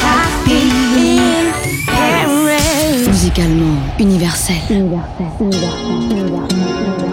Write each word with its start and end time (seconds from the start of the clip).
happy 0.00 0.60
in 0.98 1.52
Musicalement 3.06 4.00
universel. 4.00 4.56
universel, 4.70 5.26
universel, 5.40 6.10
universel 6.10 7.03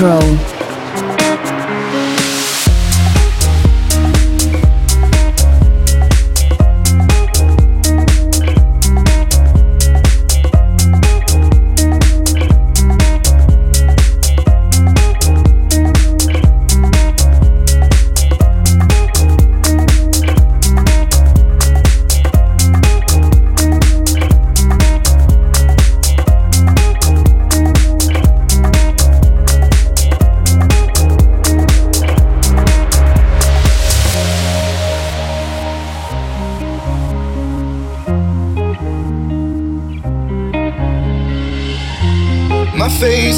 Michael 0.00 0.47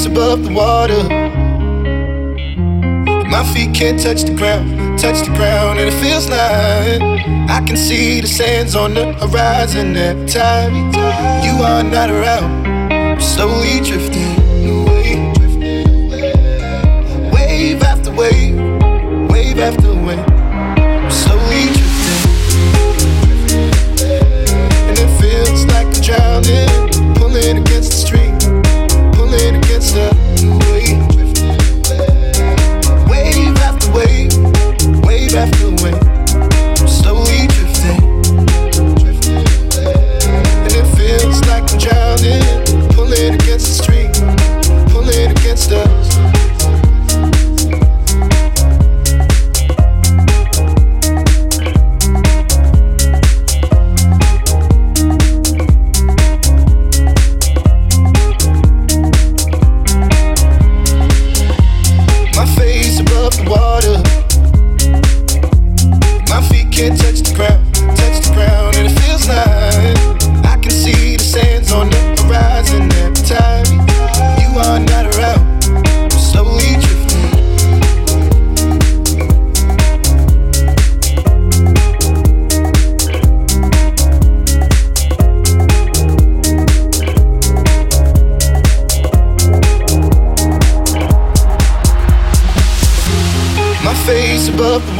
Above 0.03 0.43
the 0.43 0.53
water. 0.53 1.03
My 3.29 3.43
feet 3.53 3.73
can't 3.73 3.99
touch 3.99 4.23
the 4.23 4.33
ground, 4.33 4.99
touch 4.99 5.25
the 5.25 5.31
ground, 5.35 5.79
and 5.79 5.89
it 5.89 6.01
feels 6.01 6.27
like 6.27 7.01
I 7.49 7.63
can 7.65 7.77
see 7.77 8.19
the 8.19 8.27
sands 8.27 8.75
on 8.75 8.93
the 8.95 9.13
horizon 9.13 9.95
every 9.95 10.27
time 10.27 10.73
you 11.45 11.63
are 11.63 11.83
not 11.83 12.09
around. 12.09 12.67
I'm 12.91 13.21
slowly 13.21 13.79
drifting 13.81 14.67
away, 14.67 15.31
wave 17.31 17.83
after 17.83 18.11
wave, 18.11 18.55
wave 19.29 19.59
after 19.59 19.93
wave, 19.93 20.30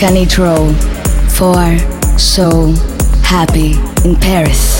Michael 0.00 0.16
Canitrot 0.16 0.74
for 1.30 2.18
So 2.18 2.72
Happy 3.22 3.72
in 4.08 4.16
Paris. 4.16 4.79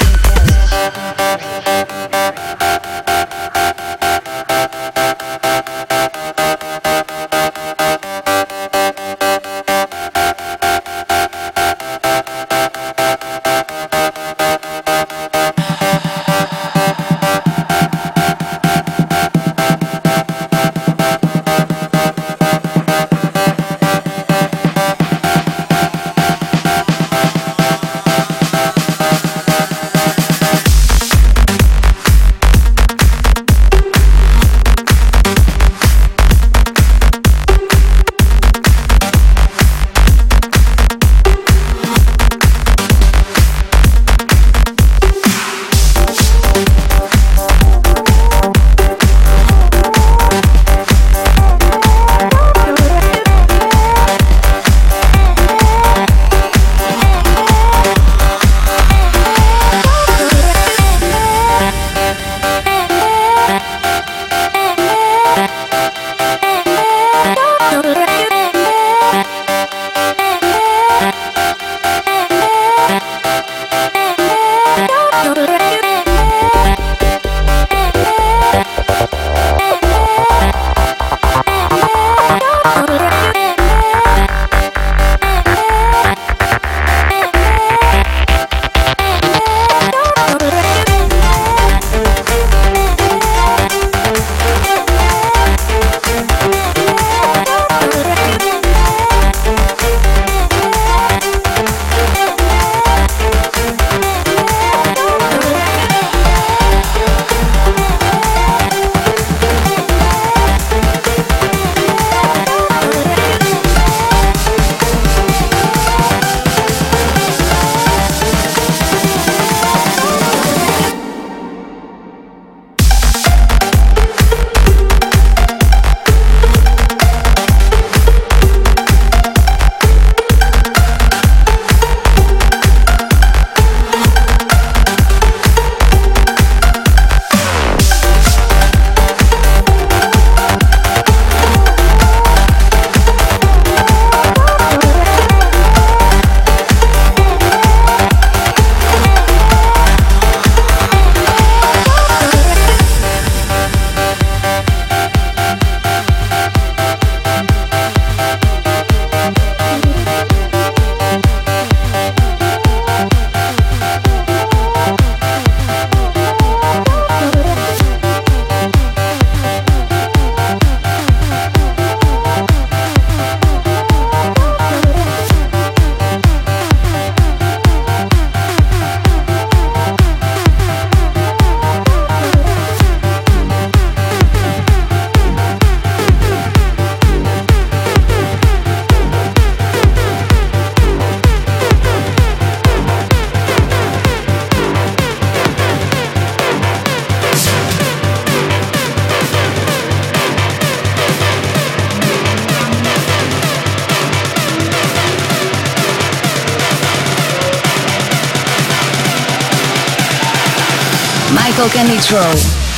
Michael 211.61 211.85
Canitrot. 211.85 212.70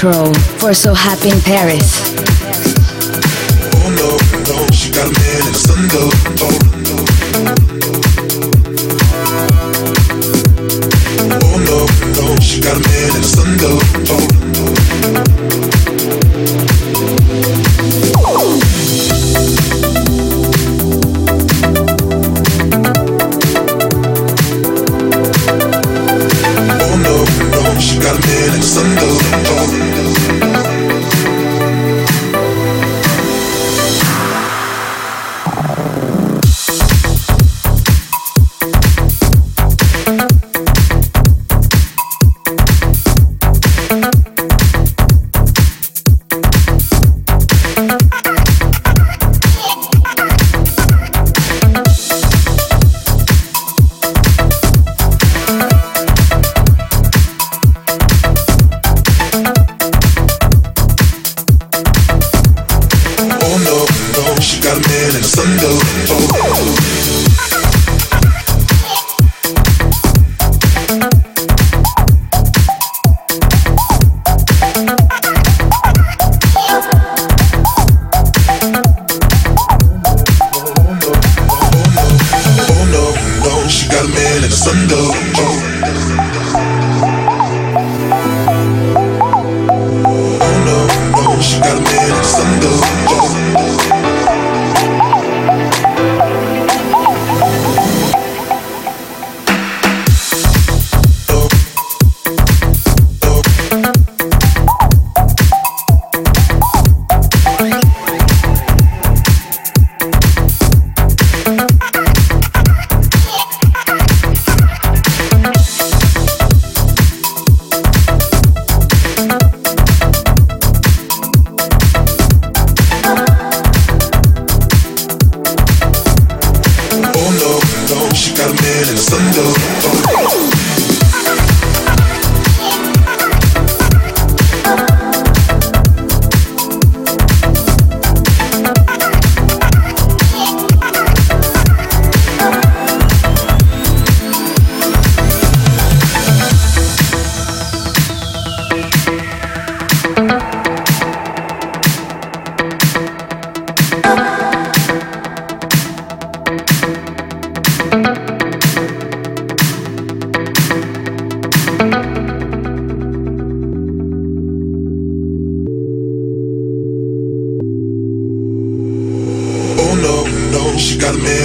Canitrot 0.00 0.34
for 0.58 0.72
So 0.72 0.94
Happy 0.94 1.28
in 1.28 1.40
Paris. 1.42 2.00
Oh 3.74 3.90
no, 4.00 4.16
no, 4.48 4.66
she 4.72 4.90
got 4.90 5.06
a 5.06 5.12
man 5.12 5.40
in 5.40 5.52
the 5.52 5.58
sun 5.58 5.88
though. 5.88 6.10
Oh 11.42 11.56
no, 11.68 11.86
no, 12.16 12.36
she 12.40 12.60
got 12.62 12.76
a 12.76 12.80
man 12.80 13.08
in 13.08 13.20
the 13.20 13.28
sun 13.28 13.89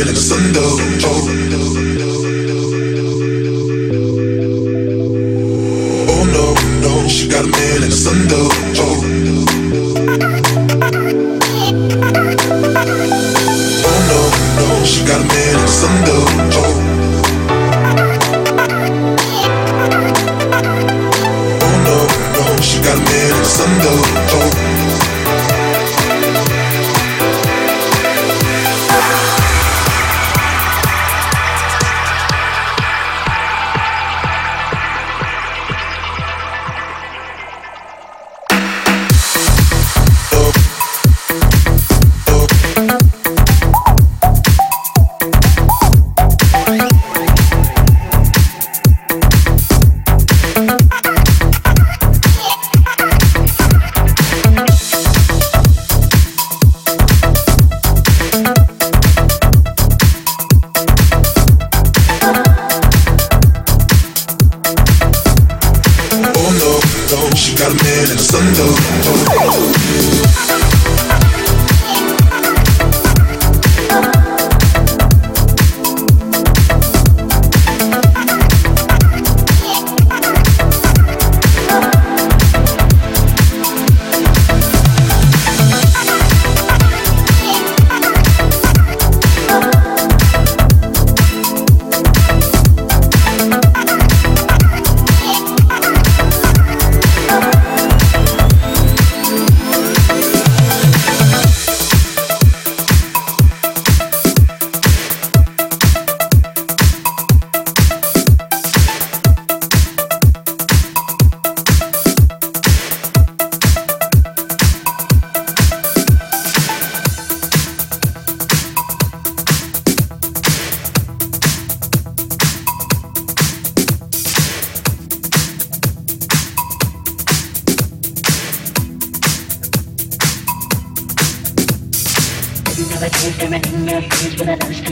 Oh. 0.08 1.26
no, 6.32 6.54
no, 6.82 7.08
she 7.08 7.28
got 7.28 7.44
a 7.44 7.48
man 7.48 7.78
Alexander. 7.78 8.36
Oh 13.84 14.00
no, 14.10 14.22
no, 14.60 14.68
she 14.86 15.02
got 15.06 15.22
a 15.22 15.26
man 15.26 15.56
Oh 21.62 21.76
no, 21.84 21.98
no, 22.36 22.46
she 22.62 22.78
got 22.82 22.98
a 22.98 23.02
man 23.02 24.25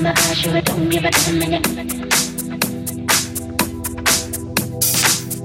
my 0.04 0.12
heart, 0.12 0.44
you 0.44 0.62
don't 0.62 0.90
give 0.90 1.06
it 1.06 1.14
to 1.14 1.32
me. 1.32 1.48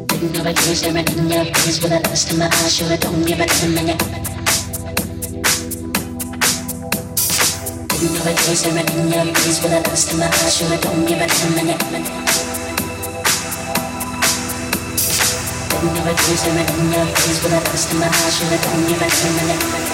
Didn't 0.09 0.33
know 0.35 0.51
it 0.51 0.59
was 0.67 0.79
staring 0.79 1.07
in 1.07 1.31
your 1.31 1.45
face 1.55 1.79
with 1.81 1.93
a 1.93 2.01
lust 2.09 2.33
in 2.33 2.39
my 2.41 2.47
eyes, 2.47 2.81
you 2.81 2.97
don't 2.97 3.25
give 3.25 3.39
it 3.39 3.51
to 3.59 3.67
me. 3.69 3.95
Didn't 7.87 8.13
know 8.15 8.27
it 8.27 8.41
was 8.49 8.59
staring 8.59 8.89
in 8.99 9.07
your 9.15 9.27
face 9.39 9.63
with 9.63 9.73
a 9.73 9.81
lust 9.87 10.13
in 10.13 10.19
my 10.19 10.27
eyes, 10.27 10.61
you 10.61 10.67
don't 10.83 11.07
give 11.07 11.21
it 11.23 11.31
to 11.39 11.47
me. 11.55 11.63
Didn't 15.71 15.95
know 15.95 16.11
it 16.11 16.19
was 16.19 16.39
staring 16.41 16.67
in 16.67 16.93
your 16.93 17.07
face 17.15 17.39
with 17.45 17.53
a 17.53 17.61
lust 17.63 17.93
in 17.93 17.99
my 18.01 18.07
eyes, 18.09 18.37
you 18.43 18.59
don't 18.59 18.83
give 18.89 19.03
it 19.03 19.13
to 19.23 19.29
me. 19.47 19.88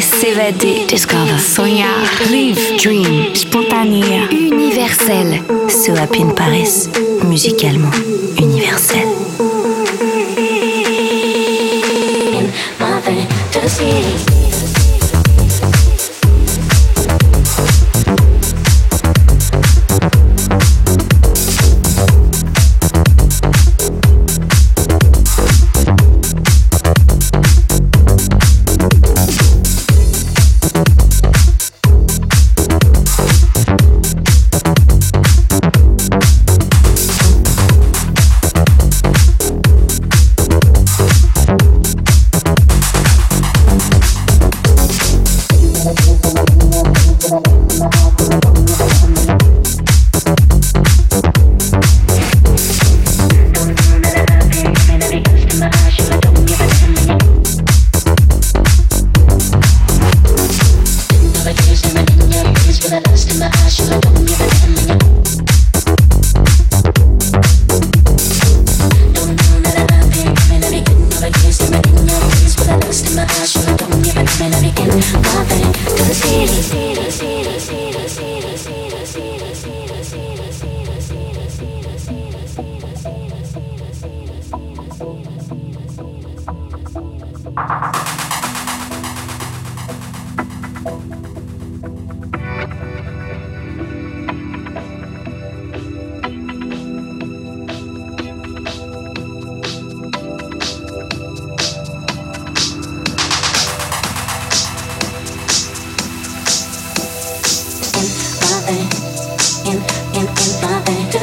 S'évader, 0.00 0.86
discover, 0.86 1.38
soigner, 1.38 1.84
live, 2.30 2.76
dream, 2.76 3.34
spontané, 3.34 4.28
universel. 4.30 5.42
So 5.68 5.94
Happy 5.94 6.20
in 6.20 6.34
Paris, 6.34 6.88
musicalement 7.24 7.92
universel. 8.38 9.08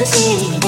see 0.04 0.67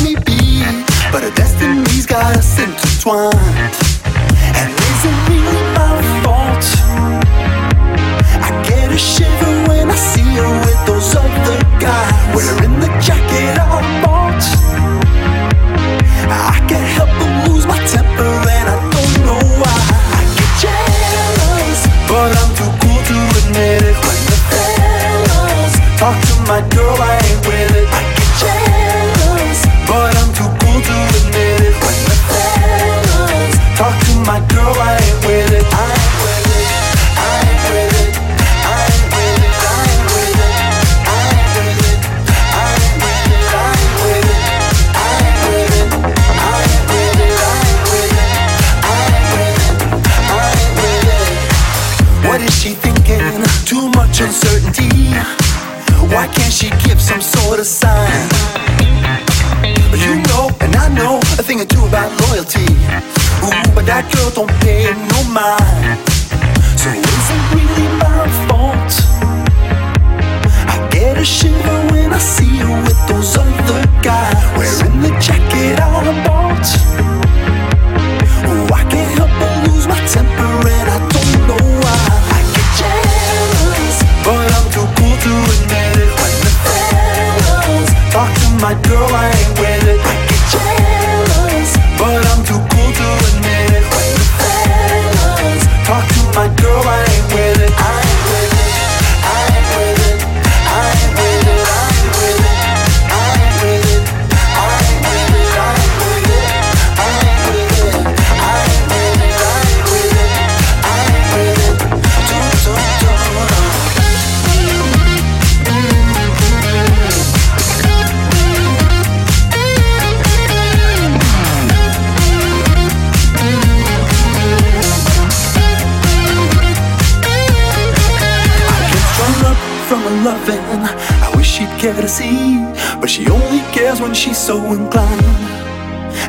But 132.11 133.09
she 133.09 133.25
only 133.29 133.59
cares 133.71 134.01
when 134.01 134.13
she's 134.13 134.37
so 134.37 134.57
inclined. 134.73 135.23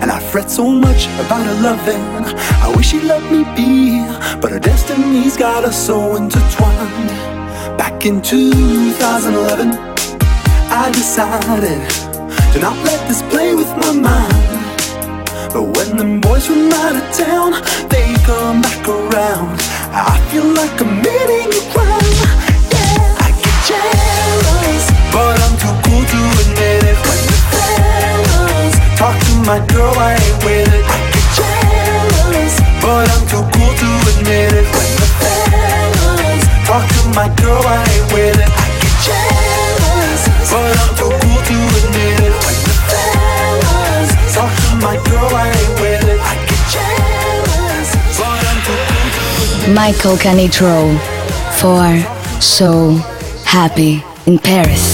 And 0.01 0.13
I 0.13 0.21
fret 0.21 0.49
so 0.49 0.71
much 0.71 1.07
about 1.19 1.45
her 1.45 1.61
loving. 1.61 2.01
I 2.63 2.73
wish 2.77 2.91
she'd 2.91 3.03
let 3.03 3.23
me 3.33 3.43
be, 3.57 4.07
but 4.41 4.53
her 4.53 4.61
destiny's 4.61 5.37
got 5.37 5.65
us 5.65 5.77
so 5.87 6.15
intertwined. 6.15 7.09
Back 7.77 8.07
in 8.07 8.23
2011, 8.23 9.73
I 10.71 10.89
decided 10.93 11.83
to 12.53 12.61
not 12.61 12.77
let 12.87 13.09
this 13.09 13.23
play 13.23 13.57
with 13.57 13.71
my 13.79 13.93
mind. 13.93 14.63
But 15.53 15.65
when 15.77 15.97
them 15.97 16.21
boys 16.21 16.47
from 16.47 16.71
out 16.71 16.95
of 16.95 17.07
town, 17.13 17.55
they 17.89 18.15
come 18.23 18.63
back 18.63 18.89
around. 18.89 19.59
I 19.91 20.17
feel 20.31 20.47
like 20.47 20.81
I'm 20.81 21.03
committing 21.03 21.51
a 21.51 21.63
crime. 21.75 22.15
Yeah, 22.71 23.27
I 23.27 23.29
get 23.43 23.57
jealous. 23.67 24.42
But 25.13 25.37
I'm 25.45 25.55
too 25.61 25.69
cool 25.85 26.01
to 26.01 26.21
admit 26.41 26.89
it 26.89 26.97
When 27.05 27.21
the 27.29 27.39
fellas 27.53 28.75
talk 28.97 29.13
to 29.13 29.33
my 29.45 29.61
girl, 29.69 29.93
I 30.01 30.17
ain't 30.17 30.39
with 30.41 30.73
it. 30.73 30.85
I 30.89 30.99
get 31.13 31.29
jealous. 31.37 32.55
But 32.81 33.05
I'm 33.13 33.25
too 33.29 33.45
cool 33.53 33.73
to 33.77 33.89
admit 34.09 34.57
it 34.57 34.67
When 34.73 34.91
the 34.97 35.09
fellas 35.21 36.43
talk 36.65 36.85
to 36.89 37.01
my 37.13 37.29
girl, 37.45 37.61
I 37.61 37.85
ain't 37.93 38.09
with 38.17 38.41
it. 38.41 38.49
I 38.49 38.67
get 38.81 38.97
jealous. 39.05 40.23
But 40.49 40.73
I'm 40.81 40.93
too 40.97 41.13
cool 41.13 41.41
to 41.45 41.57
admit 41.77 42.19
it 42.25 42.35
When 42.41 42.59
the 42.65 42.75
fellas 42.89 44.11
talk 44.33 44.49
to 44.49 44.71
my 44.81 44.97
girl, 45.05 45.29
I 45.29 45.53
ain't 45.53 45.75
with 45.77 46.09
it. 46.09 46.21
I 46.25 46.35
get 46.49 46.63
jealous. 46.73 47.89
But 48.17 48.41
I'm 48.49 48.61
too 48.65 48.81
cool 48.89 49.09
to 49.13 49.21
admit 49.45 49.69
it 49.69 49.77
Michael 49.77 50.17
Canitrot 50.17 50.97
for 51.61 51.85
So 52.41 52.97
Happy 53.45 54.03
in 54.27 54.39
Paris. 54.39 54.92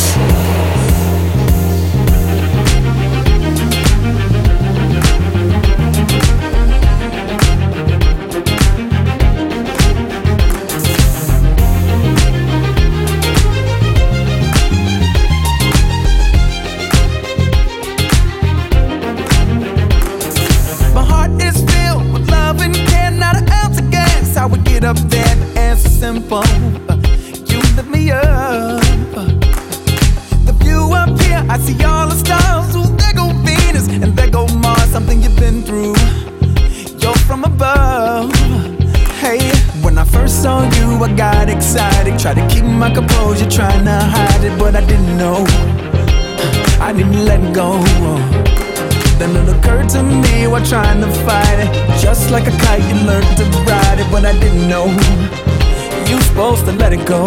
I 41.08 41.12
got 41.14 41.48
excited. 41.48 42.18
Tried 42.18 42.34
to 42.34 42.46
keep 42.48 42.64
my 42.64 42.92
composure, 42.92 43.48
trying 43.48 43.84
to 43.86 43.98
hide 43.98 44.44
it, 44.44 44.58
but 44.58 44.76
I 44.76 44.84
didn't 44.84 45.16
know. 45.16 45.44
I 46.80 46.92
didn't 46.92 47.24
let 47.24 47.40
go. 47.54 47.82
Then 49.18 49.34
it 49.34 49.48
occurred 49.48 49.88
to 49.90 50.02
me 50.02 50.46
while 50.46 50.64
trying 50.64 51.00
to 51.00 51.10
fight 51.24 51.60
it. 51.60 52.00
Just 52.00 52.30
like 52.30 52.46
a 52.46 52.56
kite, 52.58 52.82
you 52.82 53.06
learned 53.06 53.36
to 53.38 53.44
ride 53.66 53.98
it, 53.98 54.10
but 54.12 54.26
I 54.26 54.32
didn't 54.38 54.68
know 54.68 55.47
you 56.08 56.20
supposed 56.22 56.64
to 56.64 56.72
let 56.72 56.92
it 56.92 57.04
go? 57.06 57.24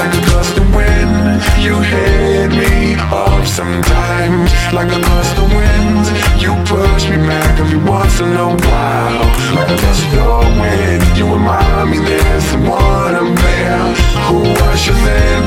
Like 0.00 0.12
a 0.14 0.22
gust 0.32 0.56
of 0.56 0.66
wind, 0.74 1.42
you 1.60 1.74
hit 1.80 2.50
me 2.50 2.94
off 3.12 3.46
sometimes. 3.46 4.50
Like 4.72 4.90
a 4.92 5.00
gust 5.00 5.36
of 5.36 5.48
wind, 5.52 6.04
you 6.40 6.52
push 6.64 7.08
me 7.10 7.16
back 7.28 7.60
every 7.60 7.78
once 7.78 8.20
in 8.20 8.32
a 8.32 8.48
while. 8.48 9.26
Like 9.54 9.68
a 9.68 9.76
gust 9.76 10.04
of 10.16 10.44
wind, 10.60 11.04
you 11.18 11.24
remind 11.32 11.90
me 11.90 11.98
there's 11.98 12.44
someone 12.44 13.14
I'm 13.14 13.34
there 13.34 13.94
who 14.26 14.38
rushes 14.64 15.02
in 15.22 15.44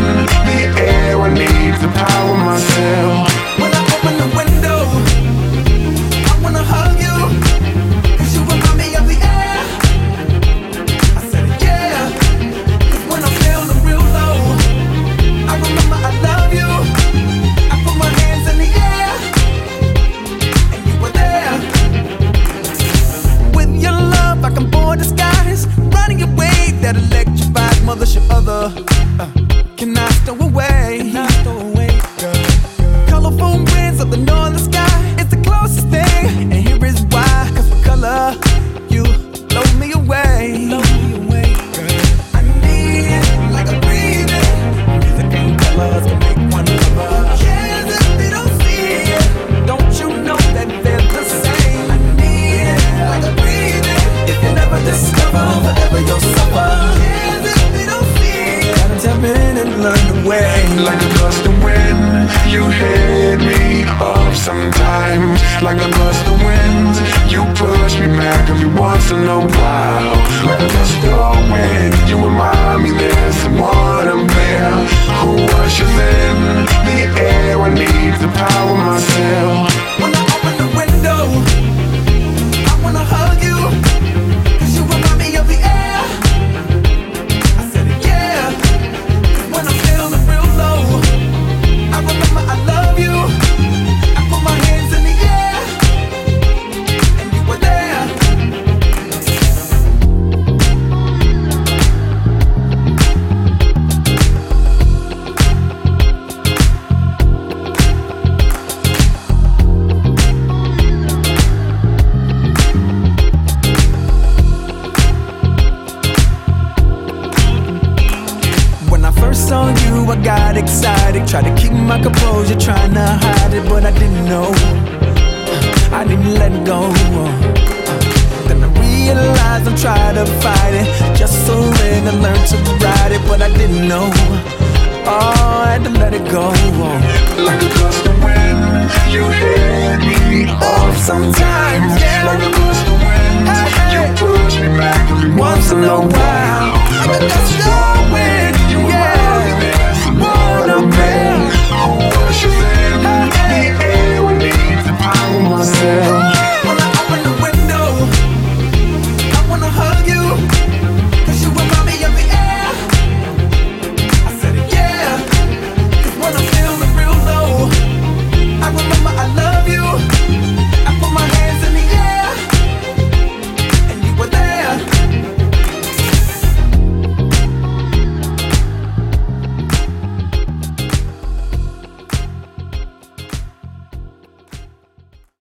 the 0.48 0.60
air. 0.78 1.20
I 1.20 1.30
need 1.34 1.74
to 1.82 1.90
power 1.90 2.38
myself. 2.38 3.26
When 3.60 3.72
I 3.74 3.82
open 3.96 4.16
the 4.22 4.30
window. 4.38 5.09